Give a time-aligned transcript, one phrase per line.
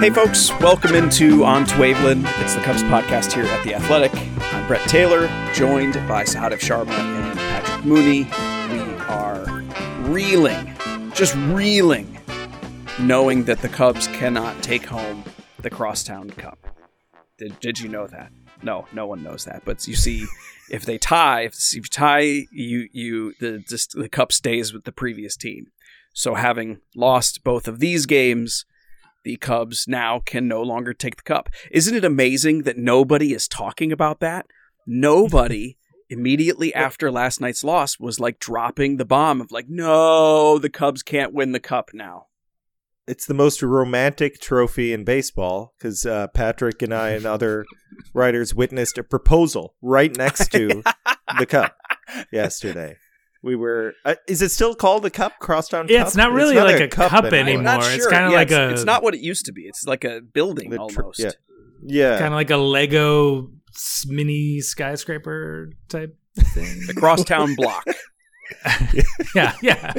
[0.00, 2.24] Hey, folks, welcome into On to Waveland.
[2.40, 4.12] It's the Cubs podcast here at The Athletic.
[4.54, 8.24] I'm Brett Taylor, joined by Sahadev Sharma and Patrick Mooney.
[8.72, 9.44] We are
[10.08, 10.72] reeling,
[11.12, 12.17] just reeling,
[13.00, 15.22] knowing that the Cubs cannot take home
[15.62, 16.58] the Crosstown Cup.
[17.38, 18.32] Did, did you know that?
[18.62, 19.64] No, no one knows that.
[19.64, 20.26] But you see,
[20.70, 24.92] if they tie, if, you tie, you you the just, the cup stays with the
[24.92, 25.68] previous team.
[26.12, 28.64] So having lost both of these games,
[29.22, 31.48] the Cubs now can no longer take the cup.
[31.70, 34.46] Isn't it amazing that nobody is talking about that?
[34.86, 35.76] Nobody
[36.10, 41.02] immediately after last night's loss was like dropping the bomb of like, no, the Cubs
[41.04, 42.27] can't win the cup now.
[43.08, 47.64] It's the most romantic trophy in baseball because uh, Patrick and I and other
[48.14, 50.82] writers witnessed a proposal right next to
[51.38, 51.74] the cup
[52.30, 52.96] yesterday.
[53.42, 53.94] We were.
[54.04, 55.38] Uh, is it still called the cup?
[55.38, 56.06] Crosstown Yeah, Cup?
[56.08, 57.62] it's not really like a cup I'm anymore.
[57.62, 59.62] not It's kinda Yeah, like it's, a- It's not what it used to be.
[59.62, 61.20] It's like a building The tr- almost.
[61.20, 61.30] yeah.
[61.82, 62.18] Yeah.
[62.18, 63.50] kind of like a Lego
[64.06, 66.80] mini skyscraper type thing.
[66.88, 67.84] The crosstown block.
[69.34, 69.92] yeah, yeah.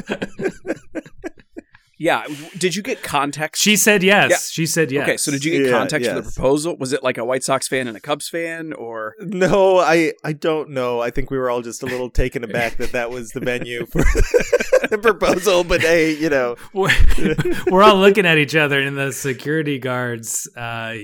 [2.00, 2.24] Yeah.
[2.56, 3.62] Did you get context?
[3.62, 4.30] She said yes.
[4.30, 4.38] Yeah.
[4.38, 5.02] She said yes.
[5.02, 6.74] Okay, so did you get Yeah, context for the proposal?
[6.78, 10.32] Was it like a White Sox fan and a Cubs fan, or No, I I
[10.32, 11.00] don't know.
[11.00, 13.84] I think we were all just a little taken aback that that was the venue
[13.84, 13.98] for
[14.88, 15.62] the proposal.
[15.62, 16.88] But hey, you know, we're,
[17.70, 20.94] we're all looking at each other, and the security guards, uh,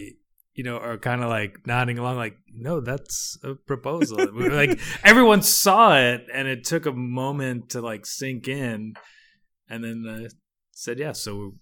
[0.54, 4.56] you know, are kind of like nodding along, like, "No, that's a proposal." We were
[4.56, 8.94] like everyone saw it, and it took a moment to like sink in,
[9.68, 10.28] and then uh,
[10.76, 11.20] said yes.
[11.20, 11.54] So,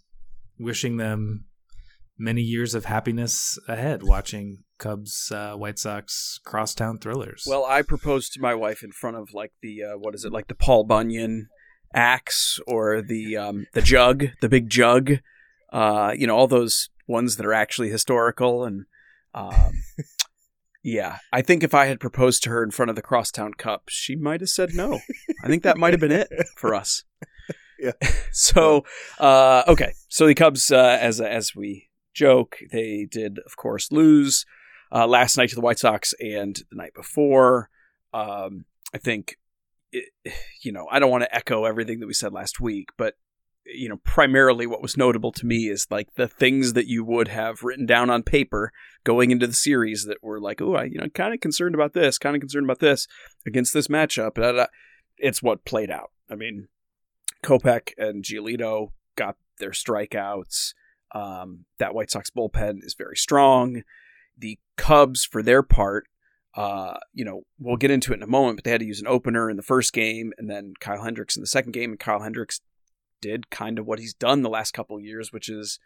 [0.58, 1.44] wishing them
[2.18, 7.44] many years of happiness ahead, watching Cubs, uh, White Sox crosstown thrillers.
[7.46, 10.32] well, I proposed to my wife in front of like the uh, what is it,
[10.32, 11.48] like the Paul Bunyan
[11.94, 15.18] axe or the um, the jug, the big jug,
[15.72, 18.86] uh, you know, all those ones that are actually historical and.
[19.32, 19.82] Um,
[20.86, 23.84] Yeah, I think if I had proposed to her in front of the Crosstown Cup,
[23.88, 25.00] she might have said no.
[25.42, 27.04] I think that might have been it for us.
[27.78, 27.92] Yeah.
[28.36, 28.84] So,
[29.20, 29.92] uh, okay.
[30.08, 34.44] So the Cubs, uh, as as we joke, they did, of course, lose
[34.92, 37.70] uh, last night to the White Sox and the night before.
[38.12, 39.36] Um, I think,
[39.92, 40.06] it,
[40.64, 43.14] you know, I don't want to echo everything that we said last week, but
[43.66, 47.28] you know, primarily what was notable to me is like the things that you would
[47.28, 48.72] have written down on paper
[49.04, 51.94] going into the series that were like, oh, I, you know, kind of concerned about
[51.94, 53.06] this, kind of concerned about this
[53.46, 54.66] against this matchup.
[55.16, 56.10] It's what played out.
[56.30, 56.68] I mean,
[57.44, 60.74] Kopech and Giolito got their strikeouts.
[61.14, 63.82] Um, that White Sox bullpen is very strong.
[64.36, 66.08] The Cubs, for their part,
[66.56, 69.00] uh, you know, we'll get into it in a moment, but they had to use
[69.00, 71.90] an opener in the first game and then Kyle Hendricks in the second game.
[71.90, 72.60] And Kyle Hendricks
[73.20, 75.78] did kind of what he's done the last couple years, which is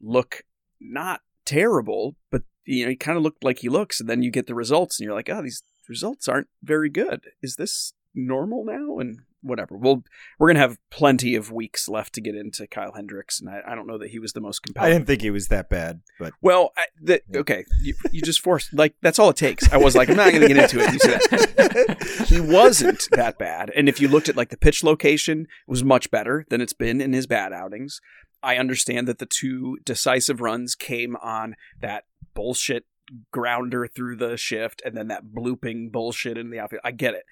[0.00, 0.42] look
[0.80, 4.30] not terrible, but you know, he kind of looked like he looks, and then you
[4.30, 7.20] get the results, and you're like, oh, these results aren't very good.
[7.40, 8.98] Is this normal now?
[8.98, 9.76] And whatever.
[9.76, 10.04] We'll
[10.38, 13.74] we're gonna have plenty of weeks left to get into Kyle Hendricks, and I, I
[13.74, 14.90] don't know that he was the most compelling.
[14.90, 18.40] I didn't think he was that bad, but Well, I, the, okay, you, you just
[18.40, 19.70] forced like that's all it takes.
[19.72, 20.92] I was like, I'm not going to get into it.
[20.92, 25.42] You that he wasn't that bad, and if you looked at like the pitch location,
[25.42, 28.00] it was much better than it's been in his bad outings.
[28.42, 32.04] I understand that the two decisive runs came on that
[32.34, 32.84] bullshit
[33.32, 36.82] grounder through the shift, and then that blooping bullshit in the outfield.
[36.84, 37.24] I get it,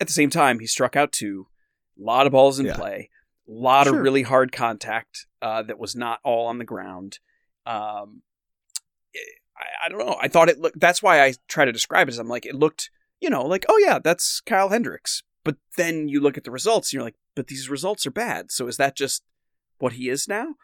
[0.00, 1.46] at the same time, he struck out two,
[1.98, 2.76] a lot of balls in Yeah.
[2.76, 3.10] play,
[3.48, 3.96] a lot Sure.
[3.96, 7.18] of really hard contact uh, that was not all on the ground.
[7.66, 8.22] Um,
[9.56, 10.16] I, I don't know.
[10.20, 10.80] I thought it looked.
[10.80, 12.90] That's why I try to describe it as I'm like it looked.
[13.20, 15.22] You know, like oh yeah, that's Kyle Hendricks.
[15.44, 18.50] But then you look at the results and you're like, but these results are bad.
[18.50, 19.22] So is that just
[19.78, 20.54] what he is now?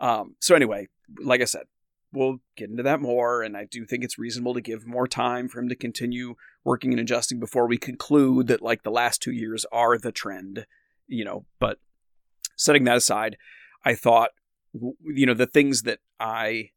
[0.00, 0.88] Um, so anyway,
[1.20, 1.64] like I said,
[2.12, 5.48] we'll get into that more, and I do think it's reasonable to give more time
[5.48, 9.32] for him to continue working and adjusting before we conclude that like the last two
[9.32, 10.66] years are the trend.
[11.06, 11.78] You know, but
[12.56, 13.36] setting that aside,
[13.84, 14.30] I thought
[15.04, 16.70] you know, the things that I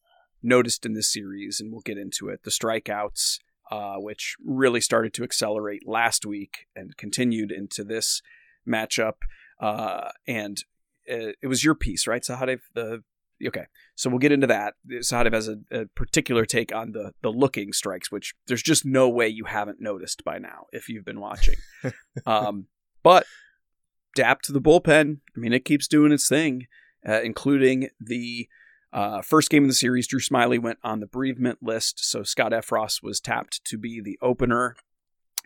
[0.44, 3.40] noticed in this series, and we'll get into it, the strikeouts,
[3.72, 8.22] uh, which really started to accelerate last week and continued into this
[8.68, 9.16] matchup.
[9.60, 10.64] Uh, and
[11.12, 12.60] uh, it was your piece, right, Sahadev?
[12.74, 13.04] The
[13.46, 14.76] okay, so we'll get into that.
[14.90, 19.10] Sahadev has a, a, particular take on the the looking strikes, which there's just no
[19.10, 21.56] way you haven't noticed by now if you've been watching.
[22.26, 22.68] um,
[23.04, 23.26] but
[24.16, 25.20] dap to the bullpen.
[25.36, 26.68] I mean, it keeps doing its thing,
[27.08, 28.48] uh, including the
[28.92, 30.08] uh, first game of the series.
[30.08, 34.18] Drew Smyly went on the bereavement list, so Scott Effross was tapped to be the
[34.22, 34.76] opener.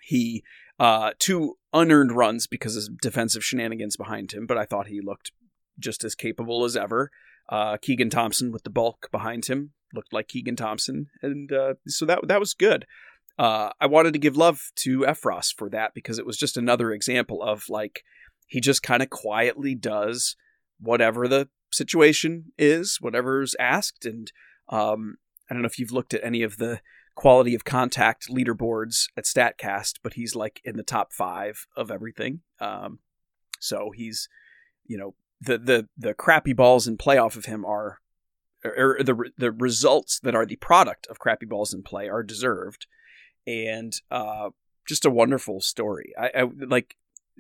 [0.01, 0.43] He
[0.79, 5.31] uh, two unearned runs because of defensive shenanigans behind him, but I thought he looked
[5.77, 7.11] just as capable as ever.
[7.51, 12.05] Uh, Keegan Thompson with the bulk behind him looked like Keegan Thompson, and uh, so
[12.05, 12.85] that that was good.
[13.37, 16.91] Uh, I wanted to give love to Effross for that because it was just another
[16.91, 18.03] example of like
[18.47, 20.35] he just kind of quietly does
[20.79, 24.31] whatever the situation is, whatever's asked, and
[24.69, 25.17] um,
[25.49, 26.79] I don't know if you've looked at any of the
[27.15, 32.39] quality of contact leaderboards at Statcast, but he's like in the top five of everything.
[32.59, 32.99] Um,
[33.59, 34.29] so he's,
[34.85, 37.99] you know, the the the crappy balls in play off of him are,
[38.63, 42.23] or, or the the results that are the product of crappy balls in play are
[42.23, 42.85] deserved,
[43.47, 44.49] and uh,
[44.87, 46.13] just a wonderful story.
[46.19, 46.95] I, I like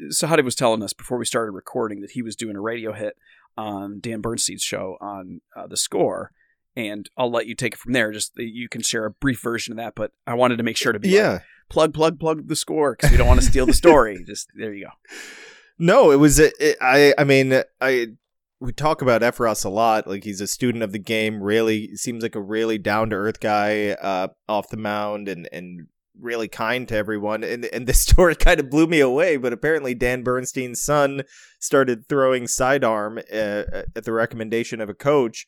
[0.09, 3.17] Sahadi was telling us before we started recording that he was doing a radio hit
[3.55, 6.31] on Dan Bernstein's show on uh, the score,
[6.75, 8.11] and I'll let you take it from there.
[8.11, 10.91] Just you can share a brief version of that, but I wanted to make sure
[10.91, 11.31] to be yeah.
[11.33, 14.23] Like, plug plug plug the score because we don't want to steal the story.
[14.27, 14.91] Just there you go.
[15.81, 16.37] No, it was.
[16.37, 17.11] It, I.
[17.17, 18.09] I mean, I.
[18.59, 20.05] We talk about Effross a lot.
[20.05, 21.41] Like he's a student of the game.
[21.41, 25.87] Really seems like a really down to earth guy uh, off the mound, and and
[26.19, 27.43] really kind to everyone.
[27.43, 29.37] And and this story kind of blew me away.
[29.37, 31.23] But apparently, Dan Bernstein's son
[31.59, 33.63] started throwing sidearm uh,
[33.95, 35.47] at the recommendation of a coach.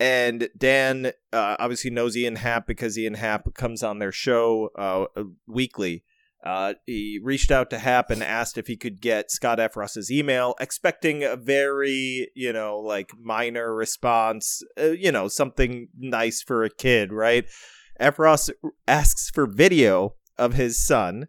[0.00, 5.22] And Dan uh, obviously knows Ian Happ because Ian Happ comes on their show uh,
[5.46, 6.02] weekly.
[6.44, 10.54] Uh, he reached out to Happ and asked if he could get Scott Effross's email,
[10.58, 16.70] expecting a very, you know, like minor response, uh, you know, something nice for a
[16.70, 17.44] kid, right?
[18.00, 18.48] Effross
[18.88, 21.28] asks for video of his son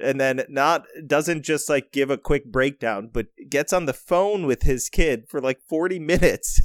[0.00, 4.46] and then not doesn't just like give a quick breakdown but gets on the phone
[4.46, 6.60] with his kid for like 40 minutes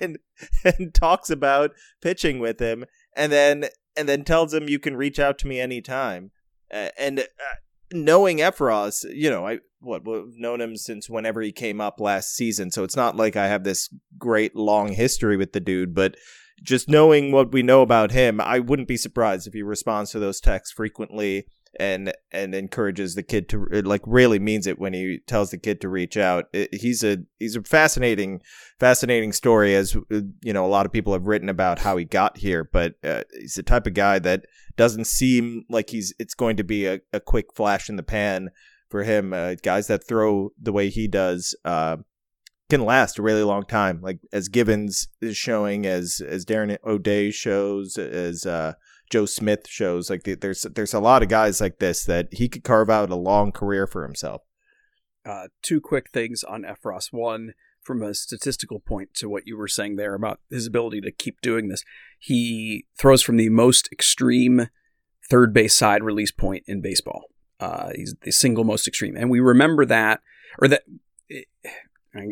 [0.00, 0.18] and
[0.64, 2.84] and talks about pitching with him
[3.16, 3.66] and then
[3.96, 6.30] and then tells him you can reach out to me anytime
[6.98, 7.24] and uh,
[7.92, 12.70] knowing Effross, you know, I what known him since whenever he came up last season,
[12.70, 13.88] so it's not like I have this
[14.18, 16.16] great long history with the dude, but
[16.62, 20.18] just knowing what we know about him, I wouldn't be surprised if he responds to
[20.18, 21.46] those texts frequently
[21.78, 25.80] and and encourages the kid to like really means it when he tells the kid
[25.80, 26.46] to reach out.
[26.52, 28.40] It, he's a he's a fascinating
[28.78, 32.38] fascinating story as you know a lot of people have written about how he got
[32.38, 36.56] here, but uh, he's the type of guy that doesn't seem like he's it's going
[36.56, 38.50] to be a, a quick flash in the pan
[38.88, 39.32] for him.
[39.32, 41.96] Uh, guys that throw the way he does uh,
[42.70, 44.00] can last a really long time.
[44.02, 48.74] Like as Gibbons is showing, as as Darren O'Day shows, as uh,
[49.10, 50.10] Joe Smith shows.
[50.10, 53.16] Like there's there's a lot of guys like this that he could carve out a
[53.16, 54.42] long career for himself.
[55.24, 57.12] Uh, two quick things on Effross.
[57.12, 61.12] One, from a statistical point to what you were saying there about his ability to
[61.12, 61.82] keep doing this,
[62.18, 64.68] he throws from the most extreme
[65.30, 67.24] third base side release point in baseball.
[67.60, 70.20] Uh, he's the single most extreme, and we remember that,
[70.58, 70.82] or that.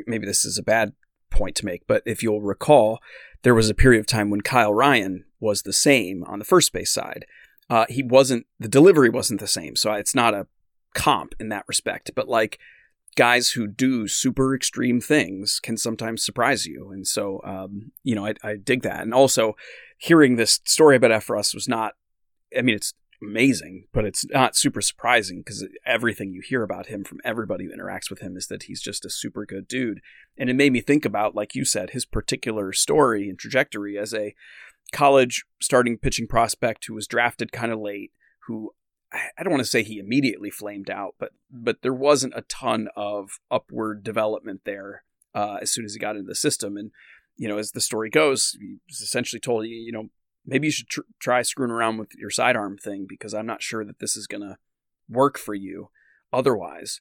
[0.07, 0.93] Maybe this is a bad
[1.29, 3.01] point to make, but if you'll recall,
[3.43, 6.73] there was a period of time when Kyle Ryan was the same on the first
[6.73, 7.27] base side.
[7.69, 9.77] Uh, he wasn't, the delivery wasn't the same.
[9.77, 10.47] So it's not a
[10.95, 12.11] comp in that respect.
[12.15, 12.59] But like
[13.17, 16.91] guys who do super extreme things can sometimes surprise you.
[16.91, 19.03] And so, um, you know, I, I, dig that.
[19.03, 19.55] And also,
[19.99, 21.95] hearing this story about Effross was not,
[22.57, 27.05] I mean, it's amazing, but it's not super surprising because everything you hear about him
[27.05, 30.01] from everybody who interacts with him is that he's just a super good dude.
[30.37, 34.13] And it made me think about, like you said, his particular story and trajectory as
[34.13, 34.35] a
[34.93, 38.13] college starting pitching prospect who was drafted kind of late,
[38.47, 38.73] who
[39.13, 42.89] I don't want to say he immediately flamed out, but but there wasn't a ton
[42.97, 46.77] of upward development there uh, as soon as he got into the system.
[46.77, 46.93] And
[47.37, 50.09] you know, as the story goes, he was essentially told, you know,
[50.47, 53.85] maybe you should tr- try screwing around with your sidearm thing because I'm not sure
[53.85, 54.59] that this is going to
[55.09, 55.91] work for you
[56.33, 57.01] otherwise.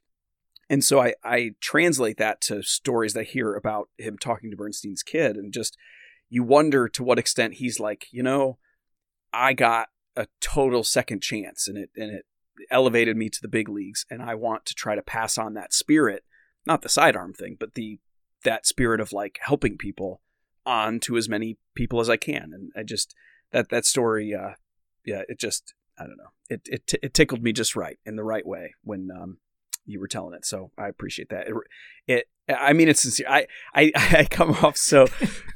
[0.69, 4.57] And so I, I translate that to stories that I hear about him talking to
[4.57, 5.77] Bernstein's kid and just
[6.29, 8.57] you wonder to what extent he's like, you know,
[9.33, 12.25] I got a total second chance and it and it
[12.69, 15.73] elevated me to the big leagues and I want to try to pass on that
[15.73, 16.23] spirit,
[16.65, 17.99] not the sidearm thing, but the
[18.43, 20.21] that spirit of like helping people
[20.65, 22.51] on to as many people as I can.
[22.53, 23.13] And I just
[23.51, 24.55] that that story, uh,
[25.05, 28.15] yeah, it just I don't know, it it t- it tickled me just right in
[28.15, 29.37] the right way when um,
[29.85, 30.45] you were telling it.
[30.45, 31.47] So I appreciate that.
[31.47, 31.55] It,
[32.07, 33.27] it I mean, it's sincere.
[33.29, 35.07] I, I, I come off so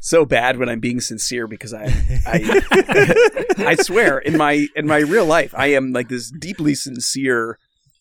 [0.02, 1.86] so bad when I'm being sincere because I
[2.26, 7.58] I, I swear in my in my real life I am like this deeply sincere,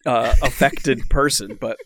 [0.06, 1.56] uh, affected person.
[1.60, 1.78] But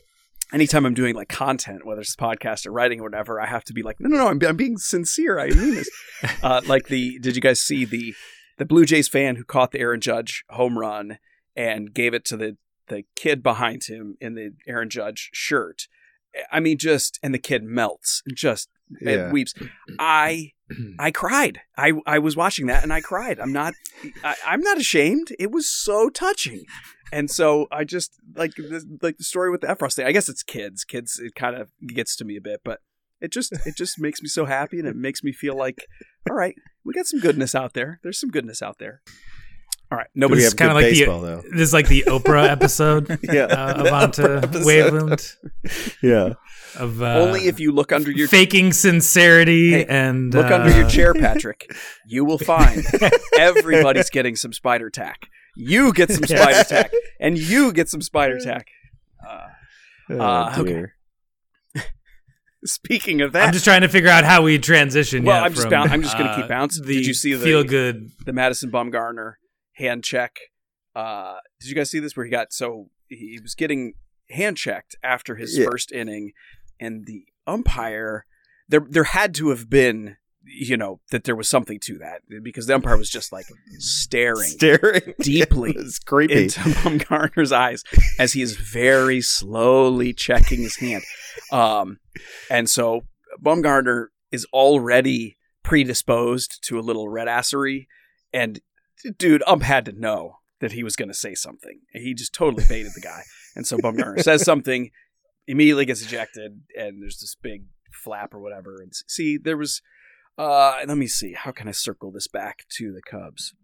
[0.52, 3.72] anytime I'm doing like content, whether it's podcast or writing or whatever, I have to
[3.72, 5.38] be like, no, no, no, I'm, I'm being sincere.
[5.38, 5.90] I mean this.
[6.42, 8.14] Uh, like the did you guys see the
[8.56, 11.18] the Blue Jays fan who caught the Aaron Judge home run
[11.54, 12.56] and gave it to the
[12.88, 15.86] the kid behind him in the Aaron Judge shirt?
[16.50, 18.68] I mean, just and the kid melts and just
[19.00, 19.10] Yeah.
[19.26, 19.54] and weeps.
[19.98, 20.52] I
[20.98, 21.60] I cried.
[21.76, 23.38] I I was watching that and I cried.
[23.38, 23.74] I'm not
[24.24, 25.28] I, I'm not ashamed.
[25.38, 26.64] It was so touching.
[27.12, 30.06] And so I just like the, like the story with the Effross thing.
[30.06, 30.84] I guess it's kids.
[30.84, 31.18] Kids.
[31.22, 32.80] It kind of gets to me a bit, but
[33.20, 35.86] it just it just makes me so happy and it makes me feel like,
[36.30, 37.98] all right, we got some goodness out there.
[38.02, 39.00] There's some goodness out there.
[39.90, 41.42] All right, we nobody's have kinda good like the- though.
[41.50, 44.66] This is like the Oprah episode Yeah, uh, of the Onto Oprah episode.
[44.66, 45.36] Waveland
[46.02, 46.34] Yeah,
[46.78, 50.76] of uh, only if you look under your faking sincerity Hey, and look uh, under
[50.78, 51.72] your chair, Patrick.
[52.06, 52.84] You will find
[53.38, 55.30] everybody's getting some spider tack.
[55.60, 58.68] You get some spider tack, and you get some spider tack.
[59.28, 59.46] Uh,
[60.10, 60.84] oh, Uh, okay.
[62.64, 65.24] speaking of that, I'm just trying to figure out how we transition.
[65.24, 66.84] Well, yeah, I'm just from, boun- I'm just gonna keep uh, bouncing.
[66.86, 68.10] The Did you see the- feel good?
[68.24, 69.34] the Madison Bumgarner
[69.74, 70.38] hand check.
[70.94, 72.16] Uh, did you guys see this?
[72.16, 73.94] Where he got so he was getting
[74.30, 75.66] hand checked after his Yeah.
[75.66, 76.32] first inning,
[76.80, 78.26] and the umpire
[78.68, 80.16] there there had to have been
[80.50, 83.46] you know that there was something to that because the umpire was just like
[83.78, 85.76] staring staring deeply
[86.06, 86.44] creepy.
[86.44, 87.84] into Bumgarner's eyes
[88.18, 91.02] as he is very slowly checking his hand.
[91.52, 91.98] Um,
[92.50, 93.02] and so
[93.42, 97.86] Bumgarner is already predisposed to a little red assery.
[98.32, 98.60] And
[99.16, 101.80] dude, Ump had to know that he was going to say something.
[101.92, 103.22] He just totally baited the guy.
[103.54, 104.90] And so Bumgarner says something,
[105.46, 108.76] immediately gets ejected, and there's this big flap or whatever.
[108.80, 109.82] And see, there was.
[110.38, 111.32] Uh, let me see.
[111.32, 113.54] How can I circle this back to the Cubs?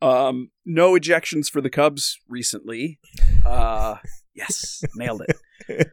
[0.00, 3.00] Um, no ejections for the Cubs recently.
[3.44, 3.96] Uh,
[4.34, 5.22] yes, nailed
[5.68, 5.90] it.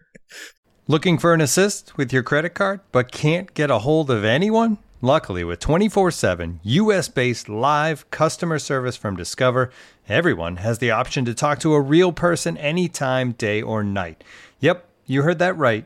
[0.87, 4.77] Looking for an assist with your credit card but can't get a hold of anyone?
[5.01, 9.71] Luckily, with 24 7 US based live customer service from Discover,
[10.07, 14.23] everyone has the option to talk to a real person anytime, day or night.
[14.59, 15.85] Yep, you heard that right.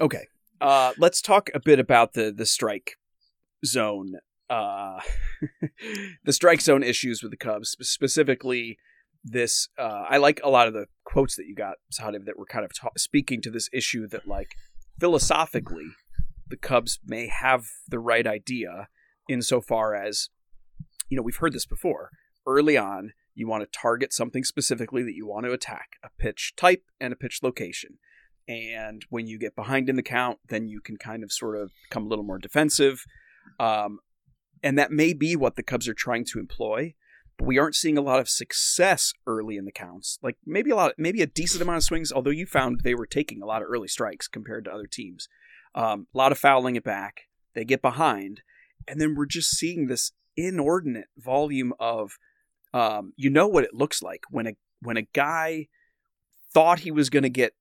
[0.00, 0.26] Okay,
[0.60, 2.96] uh, let's talk a bit about the the strike
[3.64, 4.16] zone.
[4.48, 5.00] Uh,
[6.24, 8.78] the strike zone issues with the Cubs, specifically
[9.24, 9.68] this.
[9.78, 12.72] Uh, I like a lot of the quotes that you got, that were kind of
[12.78, 14.54] ta- speaking to this issue that, like,
[15.00, 15.88] philosophically,
[16.46, 18.88] the Cubs may have the right idea
[19.28, 20.28] insofar as,
[21.08, 22.10] you know, we've heard this before.
[22.46, 26.54] Early on, you want to target something specifically that you want to attack, a pitch
[26.56, 27.98] type and a pitch location.
[28.48, 31.72] And when you get behind in the count, then you can kind of sort of
[31.88, 33.04] become a little more defensive.
[33.58, 33.98] Um,
[34.62, 36.94] and that may be what the Cubs are trying to employ,
[37.36, 40.18] but we aren't seeing a lot of success early in the counts.
[40.22, 43.06] Like maybe a lot, maybe a decent amount of swings, although you found they were
[43.06, 45.28] taking a lot of early strikes compared to other teams.
[45.74, 47.22] Um, a lot of fouling it back.
[47.54, 48.42] They get behind,
[48.86, 52.12] and then we're just seeing this inordinate volume of,
[52.72, 55.68] um, you know what it looks like when a when a guy
[56.52, 57.54] thought he was going to get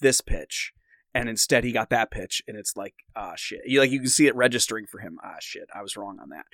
[0.00, 0.72] this pitch
[1.14, 3.60] and instead he got that pitch and it's like ah shit.
[3.66, 5.18] You like you can see it registering for him.
[5.22, 6.46] Ah shit i was wrong on that.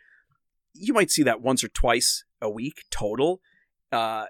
[0.73, 3.41] You might see that once or twice a week total
[3.93, 4.27] uh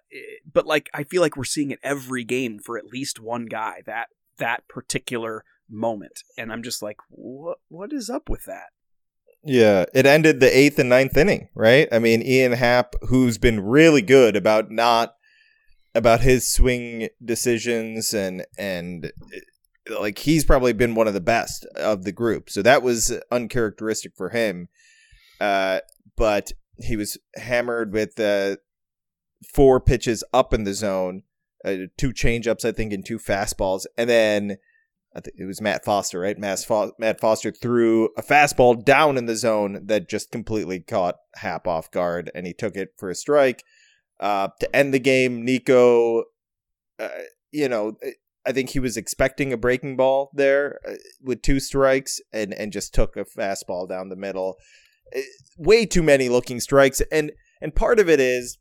[0.51, 3.83] but like i feel like we're seeing it every game for at least one guy
[3.87, 6.23] that that particular moment.
[6.37, 8.69] And i'm just like what what is up with that?
[9.47, 11.87] Yeah, it ended the eighth and ninth inning, right?
[11.93, 15.17] I mean, Ian Happ, who's been really good about not
[15.95, 19.13] about his swing decisions and and
[19.91, 22.51] uh, like he's probably been one of the best of the group.
[22.51, 24.69] So that was uncharacteristic for him.
[25.41, 25.81] uh,
[26.17, 28.57] but he was hammered with uh,
[29.53, 31.23] four pitches up in the zone,
[31.65, 34.57] uh, two changeups, I think, and two fastballs, and then
[35.17, 36.39] I think it was Matt Foster, right?
[36.39, 41.17] Matt, Fo- Matt Foster threw a fastball down in the zone that just completely caught
[41.37, 43.65] Happ off guard, and he took it for a strike.
[44.21, 46.25] Uh, to end the game, Nico,
[46.99, 47.09] uh,
[47.53, 47.97] you know,
[48.47, 52.73] I think he was expecting a breaking ball there uh, with two strikes, and and
[52.73, 54.57] just took a fastball down the middle.
[55.15, 55.21] Uh,
[55.59, 58.59] way too many looking strikes, and and part of it is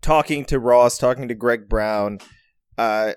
[0.00, 2.18] talking to Ross, talking to Greg Brown.
[2.76, 3.12] Uh,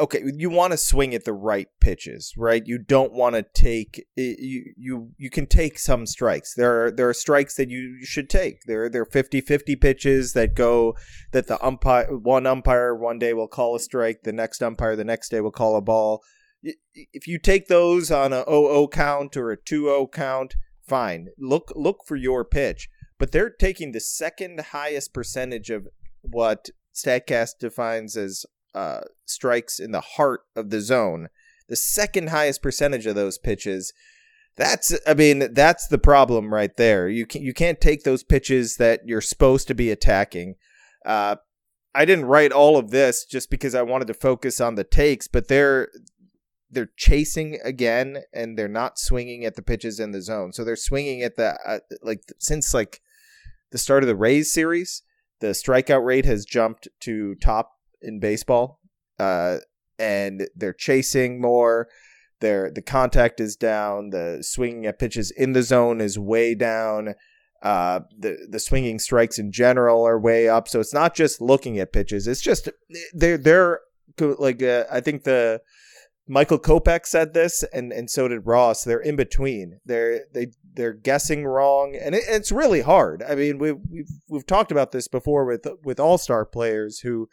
[0.00, 2.66] okay, you want to swing at the right pitches, right?
[2.66, 6.54] You don't want to take you you you can take some strikes.
[6.54, 8.62] There are there are strikes that you should take.
[8.66, 10.96] There there are 50-50 pitches that go
[11.32, 15.04] that the umpire one umpire one day will call a strike, the next umpire the
[15.04, 16.22] next day will call a ball.
[16.62, 21.28] If you take those on a 0-0 count or a 2-0 count, fine.
[21.38, 22.88] Look look for your pitch.
[23.18, 25.88] But they're taking the second highest percentage of
[26.22, 31.28] what Statcast defines as uh, strikes in the heart of the zone,
[31.68, 33.92] the second highest percentage of those pitches.
[34.56, 37.08] That's I mean that's the problem right there.
[37.08, 40.56] You can you can't take those pitches that you're supposed to be attacking.
[41.04, 41.36] Uh,
[41.94, 45.28] I didn't write all of this just because I wanted to focus on the takes,
[45.28, 45.88] but they're
[46.70, 50.52] they're chasing again and they're not swinging at the pitches in the zone.
[50.52, 53.00] So they're swinging at the uh, like since like
[53.72, 55.02] the start of the Rays series,
[55.40, 58.80] the strikeout rate has jumped to top in baseball,
[59.18, 59.58] uh,
[59.98, 61.88] and they're chasing more.
[62.40, 64.10] Their the contact is down.
[64.10, 67.14] The swinging at pitches in the zone is way down.
[67.62, 70.66] Uh, the the swinging strikes in general are way up.
[70.66, 72.26] So it's not just looking at pitches.
[72.26, 72.70] It's just
[73.12, 73.80] they're they're
[74.18, 75.60] like uh, I think the
[76.26, 78.84] Michael Kopech said this, and and so did Ross.
[78.84, 79.80] They're in between.
[79.84, 83.22] They're they they're guessing wrong, and it, it's really hard.
[83.22, 87.28] I mean, we we've we've talked about this before with with all star players who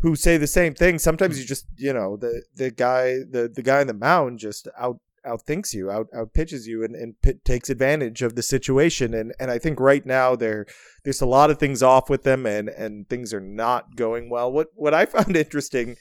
[0.00, 0.98] who say the same thing.
[0.98, 4.68] Sometimes you just, you know, the the guy the the guy in the mound just
[4.78, 9.14] out outthinks you, out out pitches you, and and p- takes advantage of the situation.
[9.14, 10.66] And and I think right now there
[11.04, 14.52] there's a lot of things off with them, and and things are not going well.
[14.52, 15.96] What what I found interesting,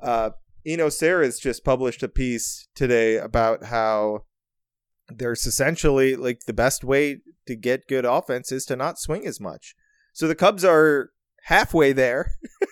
[0.00, 0.30] uh,
[0.66, 4.24] Eno Sarris just published a piece today about how
[5.08, 9.40] there's essentially like the best way to get good offense is to not swing as
[9.40, 9.74] much.
[10.12, 11.10] So the Cubs are
[11.44, 12.32] halfway there.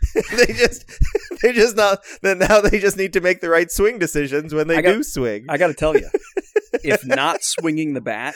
[0.36, 0.84] they just
[1.42, 4.68] they just not then now they just need to make the right swing decisions when
[4.68, 5.46] they got- do swing.
[5.48, 6.08] I got to tell you,
[6.84, 8.34] if not swinging the bat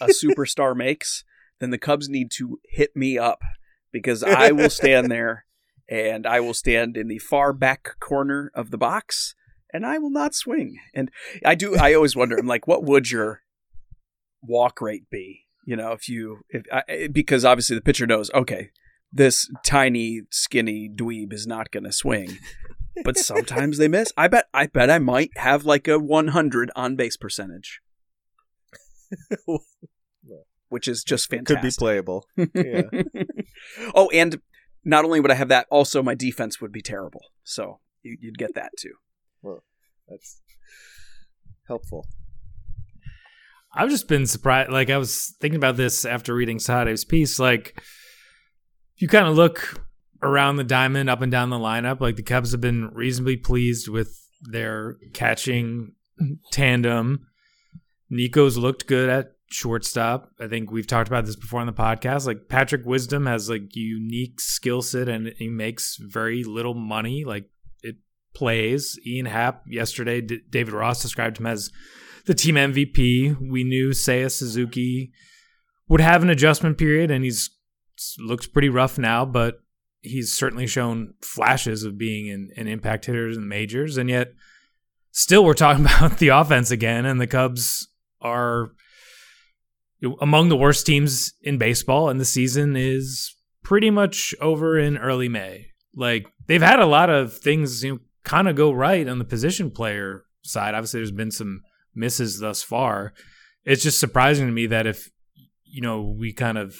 [0.00, 1.24] a superstar makes,
[1.60, 3.40] then the Cubs need to hit me up
[3.92, 5.46] because I will stand there
[5.88, 9.34] and I will stand in the far back corner of the box
[9.72, 10.78] and I will not swing.
[10.94, 11.10] And
[11.44, 13.42] I do I always wonder I'm like what would your
[14.42, 15.44] walk rate be?
[15.64, 18.70] You know, if you if I, because obviously the pitcher knows, okay,
[19.12, 22.38] this tiny skinny dweeb is not going to swing.
[23.04, 24.12] But sometimes they miss.
[24.16, 27.80] I bet I bet I might have like a 100 on base percentage.
[30.68, 31.62] Which is just fantastic.
[31.62, 32.26] Could be playable.
[32.54, 32.82] Yeah.
[33.94, 34.40] oh, and
[34.84, 37.20] not only would I have that, also my defense would be terrible.
[37.44, 38.94] So you, you'd get that too.
[39.42, 39.62] well,
[40.08, 40.40] that's
[41.68, 42.06] helpful.
[43.74, 44.70] I've just been surprised.
[44.70, 47.38] Like I was thinking about this after reading Sade's piece.
[47.38, 47.80] Like
[48.96, 49.82] you kind of look
[50.22, 52.00] around the diamond, up and down the lineup.
[52.00, 55.92] Like the Cubs have been reasonably pleased with their catching
[56.52, 57.26] tandem.
[58.10, 60.30] Nico's looked good at shortstop.
[60.40, 62.26] I think we've talked about this before on the podcast.
[62.26, 67.24] Like Patrick Wisdom has like unique skill set and he makes very little money.
[67.24, 67.50] Like
[67.82, 67.96] it
[68.34, 68.98] plays.
[69.06, 71.70] Ian Happ yesterday, D- David Ross described him as
[72.26, 73.36] the team MVP.
[73.50, 75.12] We knew Seiya Suzuki
[75.88, 77.50] would have an adjustment period, and he's
[78.18, 79.60] looks pretty rough now, but
[80.00, 84.32] he's certainly shown flashes of being an, an impact hitter in the majors, and yet
[85.10, 87.88] still we're talking about the offense again, and the Cubs
[88.20, 88.70] are
[90.20, 95.28] among the worst teams in baseball, and the season is pretty much over in early
[95.28, 95.68] May.
[95.94, 99.24] Like they've had a lot of things, you know, kind of go right on the
[99.24, 100.74] position player side.
[100.74, 101.62] Obviously, there's been some
[101.94, 103.14] misses thus far.
[103.64, 105.10] It's just surprising to me that if
[105.64, 106.76] you know we kind of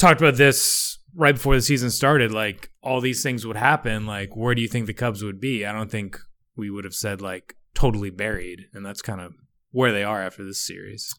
[0.00, 4.06] talked about this right before the season started, like all these things would happen.
[4.06, 5.66] Like, where do you think the Cubs would be?
[5.66, 6.18] I don't think
[6.56, 9.34] we would have said like totally buried, and that's kind of
[9.70, 11.14] where they are after this series.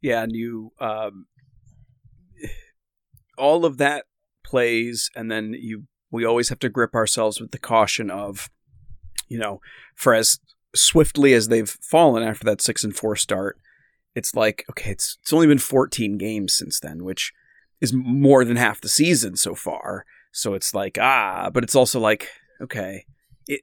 [0.00, 1.26] Yeah, and you um,
[3.38, 4.06] all of that
[4.44, 8.48] plays, and then you we always have to grip ourselves with the caution of,
[9.28, 9.60] you know,
[9.96, 10.38] for as
[10.74, 13.58] swiftly as they've fallen after that six and four start,
[14.14, 17.32] it's like okay, it's it's only been 14 games since then, which
[17.84, 20.04] is more than half the season so far.
[20.32, 22.28] So it's like ah, but it's also like
[22.60, 23.04] okay,
[23.46, 23.60] it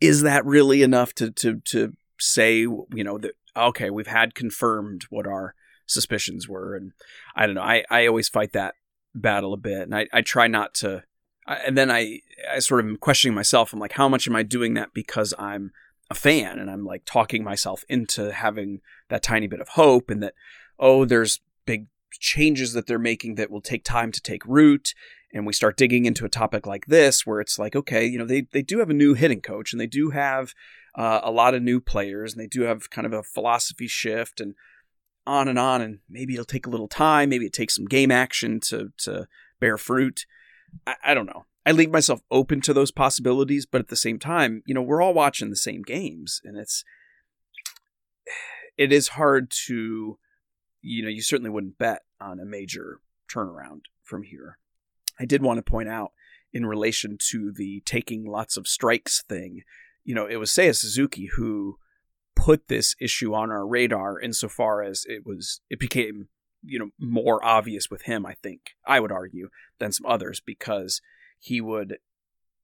[0.00, 5.04] is that really enough to to to say you know that okay, we've had confirmed
[5.10, 5.54] what our
[5.86, 6.92] suspicions were, and
[7.36, 7.62] I don't know.
[7.62, 8.74] I I always fight that
[9.14, 11.02] battle a bit, and I I try not to.
[11.46, 12.20] I, and then I
[12.50, 13.72] I sort of am questioning myself.
[13.72, 15.72] I'm like, how much am I doing that because I'm
[16.10, 20.22] a fan and I'm like talking myself into having that tiny bit of hope and
[20.22, 20.34] that
[20.78, 21.86] oh, there's big
[22.20, 24.94] changes that they're making that will take time to take root.
[25.32, 28.24] And we start digging into a topic like this where it's like okay you know
[28.24, 30.54] they, they do have a new hitting coach and they do have
[30.94, 34.40] uh, a lot of new players and they do have kind of a philosophy shift
[34.40, 34.54] and
[35.26, 35.80] on and on.
[35.80, 37.30] And maybe it'll take a little time.
[37.30, 39.26] Maybe it takes some game action to to
[39.60, 40.26] bear fruit.
[40.86, 41.46] I, I don't know.
[41.66, 45.02] I leave myself open to those possibilities but at the same time you know we're
[45.02, 46.84] all watching the same games and it's
[48.76, 50.18] it is hard to
[50.84, 53.00] you know you certainly wouldn't bet on a major
[53.32, 54.58] turnaround from here.
[55.18, 56.12] I did want to point out
[56.52, 59.62] in relation to the taking lots of strikes thing,
[60.04, 61.78] you know, it was Seiya Suzuki who
[62.36, 66.28] put this issue on our radar insofar as it was it became
[66.62, 71.00] you know more obvious with him i think i would argue than some others because
[71.38, 71.98] he would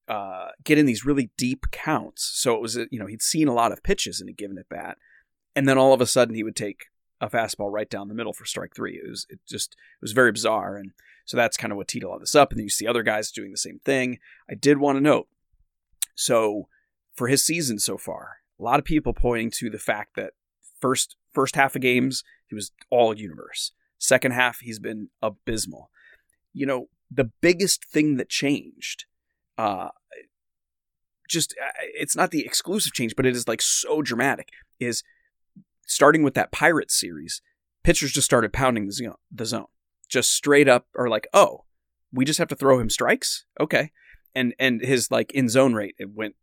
[0.09, 2.29] uh, get in these really deep counts.
[2.35, 4.69] So it was you know he'd seen a lot of pitches in a given at
[4.69, 4.99] bat
[5.55, 6.87] and then all of a sudden he would take
[7.21, 10.13] a fastball right down the middle for strike three it was it just it was
[10.13, 10.93] very bizarre and
[11.31, 12.51] so that's kind of what teed all this up.
[12.51, 14.19] And then you see other guys doing the same thing.
[14.51, 15.29] I did want to note
[16.17, 16.67] so
[17.15, 20.33] for his season so far, a lot of people pointing to the fact that
[20.81, 23.71] first first half of games he was all universe.
[23.97, 25.91] Second half he's been abysmal.
[26.53, 29.05] You know, the biggest thing that changed
[29.57, 29.91] uh
[31.29, 34.49] just uh, it's not the exclusive change, but it is like so dramatic
[34.81, 35.05] is
[35.91, 37.43] starting with that Pirates series,
[37.83, 39.67] pitchers just started pounding the zone, the zone
[40.09, 41.65] just straight up are like, oh,
[42.13, 43.93] we just have to throw him strikes, okay,
[44.35, 46.35] and and his like in zone rate it went,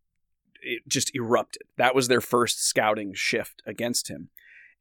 [0.62, 1.62] it just erupted.
[1.76, 4.30] That was their first scouting shift against him,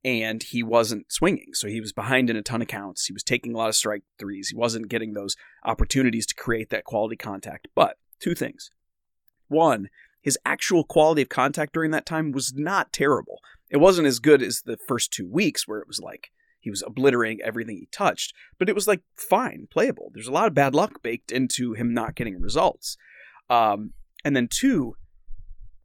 [0.04, 3.06] and he wasn't swinging, so he was behind in a ton of counts.
[3.06, 4.50] He was taking a lot of strike threes.
[4.50, 7.68] He wasn't getting those opportunities to create that quality contact.
[7.76, 8.72] But two things:
[9.50, 9.90] one,
[10.22, 13.40] his actual quality of contact during that time was not terrible.
[13.70, 16.84] It wasn't as good as the first two weeks where it was like he was
[16.86, 20.12] obliterating everything he touched, but it was like fine, playable.
[20.14, 22.98] There's a lot of bad luck baked into him not getting results.
[23.50, 23.94] Um,
[24.26, 24.96] and then two,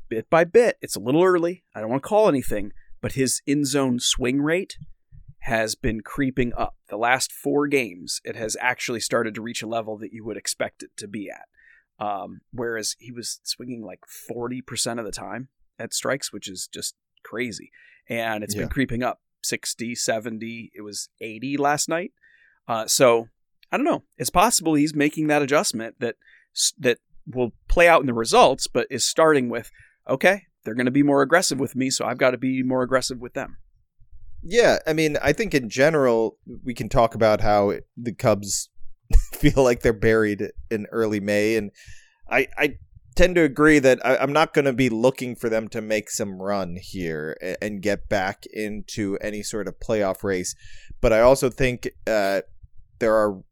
[0.09, 1.64] bit by bit, it's a little early.
[1.75, 4.77] I don't want to call anything, but his in zone swing rate
[5.40, 6.77] has been creeping up.
[6.88, 10.37] The last four games, it has actually started to reach a level that you would
[10.37, 12.05] expect it to be at.
[12.05, 16.95] Um, whereas he was swinging like 40% of the time at strikes, which is just
[17.23, 17.71] crazy.
[18.09, 18.63] And it's yeah.
[18.63, 20.73] been creeping up 60, 70.
[20.75, 22.13] It was 80 last night.
[22.69, 23.29] Uh, so
[23.71, 24.05] I don't know.
[24.19, 26.17] It's possible he's making that adjustment that
[26.79, 29.71] that will play out in the results, but is starting with
[30.09, 32.83] okay, they're going to be more aggressive with me, so I've got to be more
[32.83, 33.57] aggressive with them.
[34.43, 38.69] Yeah, I mean, I think in general we can talk about how the Cubs
[39.33, 41.71] feel like they're buried in early May, and
[42.31, 42.79] I I
[43.23, 46.11] tend to agree that I, am not going to be looking for them to make
[46.11, 50.57] some run here and, and, get back into any sort of playoff race.
[51.01, 52.41] But I also think uh,
[52.99, 53.43] there are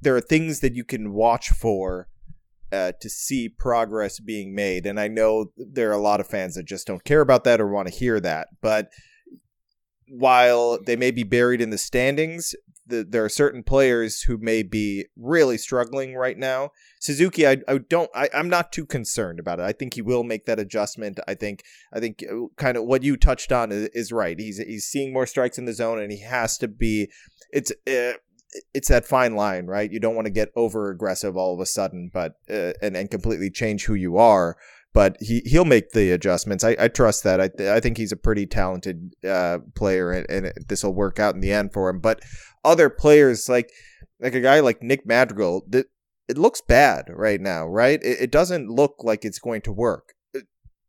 [0.00, 2.08] there are things that you can watch for
[2.72, 4.86] uh, to see progress being made.
[4.86, 7.60] And I know there are a lot of fans that just don't care about that
[7.60, 8.48] or want to hear that.
[8.62, 8.88] But
[10.08, 12.54] while they may be buried in the standings,
[12.86, 16.70] the, there are certain players who may be really struggling right now.
[17.00, 19.64] Suzuki, I, I don't, I, I'm not too concerned about it.
[19.64, 21.20] I think he will make that adjustment.
[21.26, 24.38] I think, I think, uh, kind of what you touched on is, is right.
[24.38, 27.10] He's he's seeing more strikes in the zone, and he has to be.
[27.52, 28.18] It's uh,
[28.74, 29.90] it's that fine line, right?
[29.90, 33.10] You don't want to get over aggressive all of a sudden, but uh, and and
[33.10, 34.56] completely change who you are
[34.94, 36.64] but he he'll make the adjustments.
[36.64, 37.40] I, I trust that.
[37.40, 41.34] I I think he's a pretty talented uh, player, and, and this will work out
[41.34, 41.98] in the end for him.
[41.98, 42.20] But
[42.64, 43.70] other players like
[44.20, 45.86] like a guy like Nick Madrigal, that
[46.28, 48.00] it looks bad right now, right?
[48.02, 50.14] It, it doesn't look like it's going to work.
[50.34, 50.40] Uh,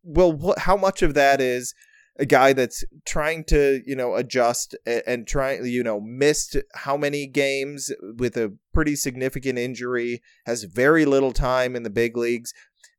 [0.04, 1.74] well, wh- how much of that is
[2.20, 6.96] a guy that's trying to you know adjust and, and trying you know missed how
[6.96, 12.54] many games with a pretty significant injury has very little time in the big leagues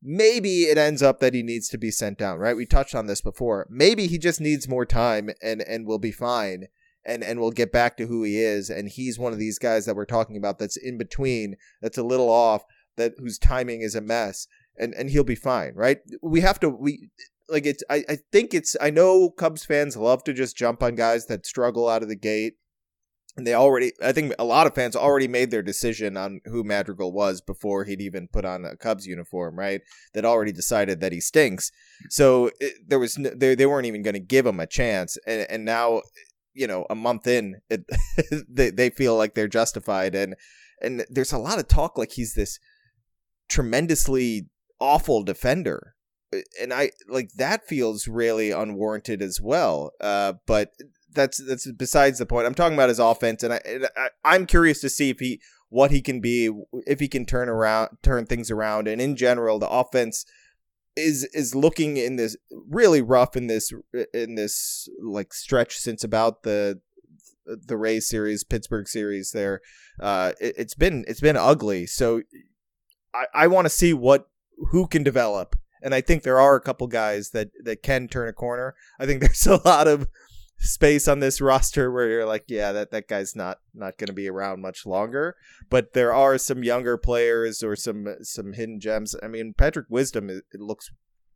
[0.05, 2.57] maybe it ends up that he needs to be sent down, right?
[2.57, 3.67] We touched on this before.
[3.71, 6.67] Maybe he just needs more time and and will be fine
[7.07, 9.87] and and we'll get back to who he is and he's one of these guys
[9.87, 12.63] that we're talking about that's in between, that's a little off,
[12.97, 15.99] that whose timing is a mess and and he'll be fine, right?
[16.23, 17.11] We have to we
[17.49, 20.95] like it's I, I think it's I know Cubs fans love to just jump on
[20.95, 22.55] guys that struggle out of the gate.
[23.37, 26.63] And they already I think a lot of fans already made their decision on who
[26.63, 29.81] Madrigal was before he'd even put on a Cubs uniform, right?
[30.15, 31.73] That already decided that he stinks.
[32.11, 35.19] So it, there was no, they they weren't even going to give him a chance
[35.27, 36.03] and and now
[36.55, 37.85] you know, a month in, it,
[38.49, 40.35] they they feel like they're justified and
[40.81, 42.59] and there's a lot of talk like he's this
[43.49, 44.49] tremendously
[44.81, 45.95] awful defender
[46.35, 50.73] uh, and i like that feels really unwarranted as well uh but
[51.15, 52.47] that's that's besides the point.
[52.47, 55.41] I'm talking about his offense and i, and I i'm curious to see if he
[55.69, 56.51] what he can be
[56.87, 60.25] if he can turn around turn things around and in general the offense
[60.97, 62.37] is is looking in this
[62.69, 63.73] really rough in this
[64.13, 66.81] in this like stretch since about the
[67.47, 69.61] the Rays series, Pittsburgh series there.
[70.01, 71.87] Uh, it, has been it's been ugly.
[71.87, 72.23] So
[73.15, 74.29] I, I want to see what
[74.71, 78.29] who can develop, and I think there are a couple guys that that can turn
[78.29, 78.75] a corner.
[78.99, 80.09] I think there's a lot of
[80.65, 84.13] space on this roster where you're like, yeah, that that guy's not not going to
[84.13, 85.37] be around much longer.
[85.71, 89.15] But there are some younger players or some some hidden gems.
[89.23, 90.91] I mean, Patrick Wisdom it, looks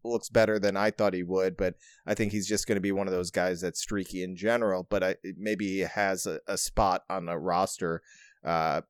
[0.05, 1.75] looks better than I thought he would, but
[2.07, 4.87] I think he's just going to be one of those guys that's streaky in general.
[4.89, 8.03] But I, maybe he has a, a spot on the roster.
[8.45, 8.83] Uh,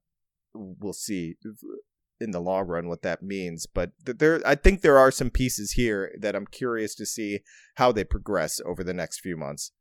[0.54, 1.36] we'll see
[2.20, 3.66] in the long run what that means.
[3.66, 7.40] But there, I think there are some pieces here that I'm curious to see
[7.76, 9.72] how they progress over the next few months.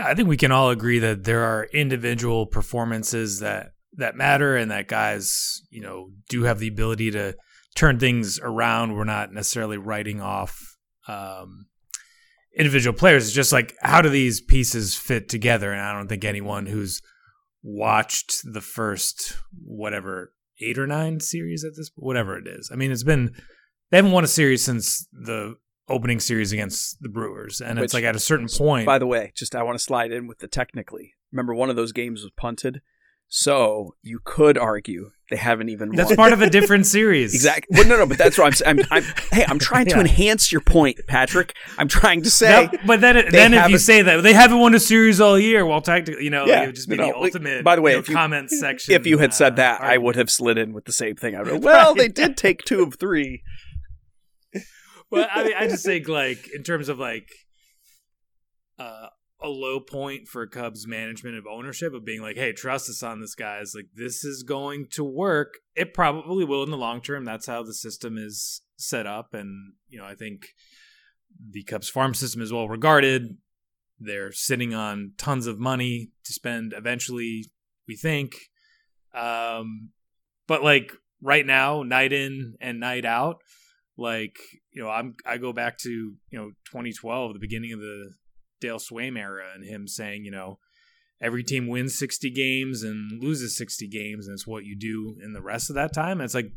[0.00, 4.70] I think we can all agree that there are individual performances that that matter, and
[4.70, 7.36] that guys, you know, do have the ability to
[7.74, 8.96] turn things around.
[8.96, 10.58] We're not necessarily writing off
[11.08, 11.66] um,
[12.56, 13.26] individual players.
[13.26, 15.72] It's just like how do these pieces fit together?
[15.72, 17.00] And I don't think anyone who's
[17.62, 22.70] watched the first whatever eight or nine series at this whatever it is.
[22.72, 23.34] I mean, it's been
[23.90, 25.56] they haven't won a series since the
[25.92, 28.86] opening series against the Brewers, and Which, it's like at a certain point.
[28.86, 31.14] By the way, just I want to slide in with the technically.
[31.30, 32.82] Remember, one of those games was punted.
[33.34, 35.92] So you could argue they haven't even.
[35.92, 36.16] That's won.
[36.16, 37.32] part of a different series.
[37.32, 37.74] exactly.
[37.74, 38.80] Well, no, no, but that's what I'm saying.
[38.80, 40.00] I'm, I'm, hey, I'm trying to yeah.
[40.00, 41.54] enhance your point, Patrick.
[41.78, 42.68] I'm trying to say.
[42.70, 45.64] No, but then, then if you say that they haven't won a series all year,
[45.64, 47.64] well, technically, you know, yeah, it would just be no, the ultimate.
[47.64, 48.92] By the way, you know, if you, comment section.
[48.92, 51.34] If you had said that, uh, I would have slid in with the same thing.
[51.34, 51.62] I would.
[51.72, 53.42] Well, they did take two of three.
[55.12, 57.28] Well, I mean, I just think like in terms of like.
[58.78, 59.08] Uh,
[59.42, 63.20] a low point for Cubs management of ownership of being like, hey, trust us on
[63.20, 63.72] this, guys.
[63.74, 65.54] Like, this is going to work.
[65.74, 67.24] It probably will in the long term.
[67.24, 69.34] That's how the system is set up.
[69.34, 70.46] And, you know, I think
[71.50, 73.36] the Cubs farm system is well regarded.
[73.98, 77.46] They're sitting on tons of money to spend eventually,
[77.86, 78.34] we think.
[79.14, 79.90] Um,
[80.46, 83.38] but like right now, night in and night out,
[83.96, 84.38] like,
[84.72, 88.12] you know, I'm I go back to, you know, 2012, the beginning of the
[88.60, 90.58] Dale Sveum era and him saying, you know,
[91.20, 95.32] every team wins 60 games and loses 60 games and it's what you do in
[95.32, 96.20] the rest of that time.
[96.20, 96.52] And it's like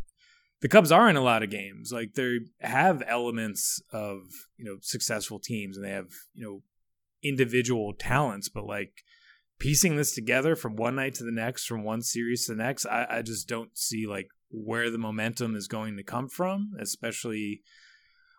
[0.61, 1.91] the Cubs are in a lot of games.
[1.91, 4.21] Like they have elements of,
[4.57, 6.61] you know, successful teams and they have, you know,
[7.23, 9.03] individual talents, but like
[9.59, 12.85] piecing this together from one night to the next, from one series to the next,
[12.85, 17.61] I, I just don't see like where the momentum is going to come from, especially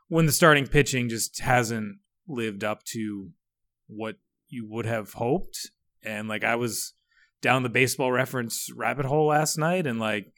[0.08, 3.30] when the starting pitching just hasn't lived up to
[3.86, 4.16] what
[4.48, 5.70] you would have hoped.
[6.02, 6.94] And like I was
[7.42, 10.32] down the baseball reference rabbit hole last night and like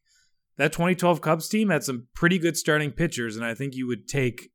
[0.57, 4.09] that 2012 Cubs team had some pretty good starting pitchers and I think you would
[4.09, 4.51] take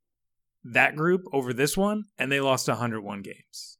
[0.64, 3.78] that group over this one and they lost 101 games.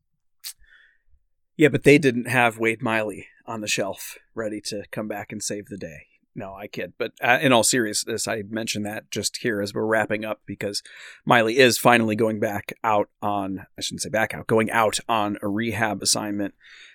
[1.56, 5.44] Yeah, but they didn't have Wade Miley on the shelf ready to come back and
[5.44, 6.94] save the day no, I kid.
[6.98, 10.82] But uh, in all seriousness, I mentioned that just here as we're wrapping up because
[11.26, 15.38] Miley is finally going back out on, I shouldn't say back out, going out on
[15.42, 16.54] a rehab assignment.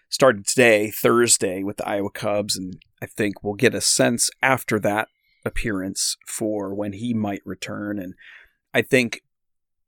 [0.09, 2.57] Started today, Thursday, with the Iowa Cubs.
[2.57, 5.09] And I think we'll get a sense after that
[5.45, 7.99] appearance for when he might return.
[7.99, 8.15] And
[8.73, 9.23] I think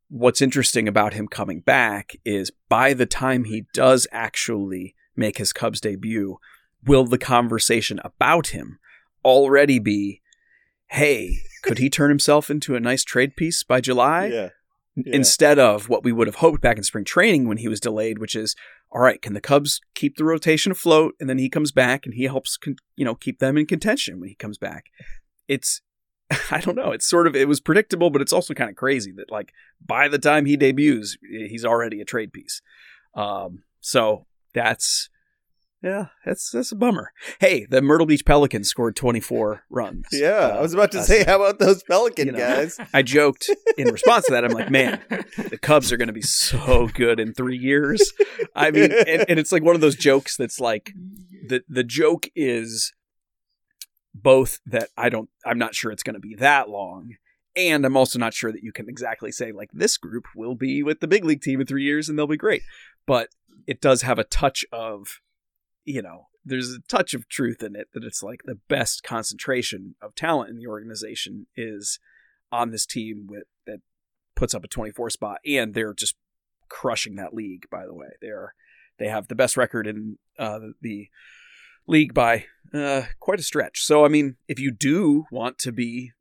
[0.08, 5.52] what's interesting about him coming back is by the time he does actually make his
[5.52, 6.38] Cubs debut,
[6.84, 8.78] will the conversation about him
[9.24, 10.20] already be,
[10.88, 14.26] hey, could he turn himself into a nice trade piece by July?
[14.26, 14.48] Yeah.
[14.96, 15.14] Yeah.
[15.14, 18.18] Instead of what we would have hoped back in spring training when he was delayed,
[18.18, 18.56] which is,
[18.90, 22.14] all right, can the Cubs keep the rotation afloat, and then he comes back and
[22.14, 24.86] he helps, con- you know, keep them in contention when he comes back.
[25.46, 25.80] It's,
[26.50, 26.90] I don't know.
[26.90, 29.52] It's sort of it was predictable, but it's also kind of crazy that like
[29.84, 32.60] by the time he debuts, he's already a trade piece.
[33.14, 35.08] Um, so that's
[35.82, 37.12] Yeah, that's that's a bummer.
[37.40, 40.06] Hey, the Myrtle Beach Pelicans scored 24 runs.
[40.12, 42.78] Yeah, I was about to uh, say, how about those Pelican you know, guys?
[42.94, 44.44] I joked in response to that.
[44.44, 48.12] I'm like, man, the Cubs are going to be so good in three years.
[48.54, 50.92] I mean, and, and it's like one of those jokes that's like
[51.46, 52.92] the the joke is
[54.14, 57.14] both that I don't, I'm not sure it's going to be that long,
[57.56, 60.82] and I'm also not sure that you can exactly say like this group will be
[60.82, 62.62] with the big league team in three years and they'll be great.
[63.06, 63.28] But
[63.66, 65.20] it does have a touch of,
[65.84, 69.94] you know, there's a touch of truth in it that it's like the best concentration
[70.00, 71.98] of talent in the organization is
[72.50, 73.80] on this team with that
[74.34, 76.16] puts up a 24 spot and they're just
[76.68, 78.08] crushing that league by the way.
[78.20, 78.54] They're
[78.98, 81.08] they have the best record in uh, the
[81.86, 83.82] league by uh, quite a stretch.
[83.82, 86.12] So i mean if you do want to be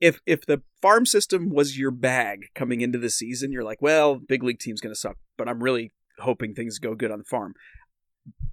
[0.00, 4.16] if if the farm system was your bag coming into the season you're like well
[4.16, 7.24] big league team's going to suck but i'm really hoping things go good on the
[7.24, 7.54] farm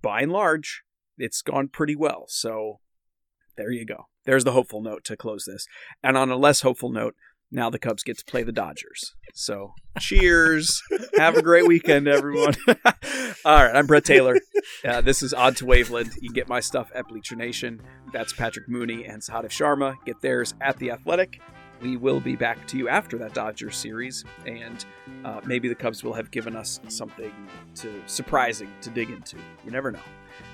[0.01, 0.83] by and large
[1.17, 2.79] it's gone pretty well so
[3.55, 5.65] there you go there's the hopeful note to close this
[6.03, 7.15] and on a less hopeful note
[7.51, 9.13] now the Cubs get to play the Dodgers.
[9.33, 10.81] So cheers.
[11.17, 12.55] Have a great weekend, everyone.
[12.67, 14.37] All right, I'm Brett Taylor.
[14.83, 16.11] Uh, this is Onto Waveland.
[16.21, 17.81] You can get my stuff at Bleacher Nation.
[18.11, 19.95] That's Patrick Mooney and Sahadev Sharma.
[20.05, 21.39] Get theirs at The Athletic.
[21.81, 24.83] We will be back to you after that Dodgers series, and
[25.23, 27.31] uh, maybe the Cubs will have given us something
[27.75, 29.37] to surprising to dig into.
[29.63, 29.99] You never know.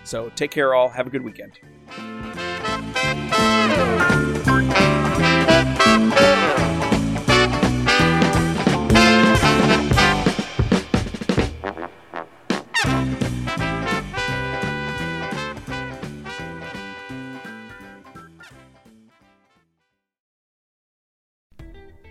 [0.04, 0.90] So take care, all.
[0.90, 1.60] Have a good weekend.